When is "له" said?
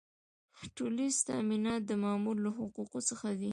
2.45-2.51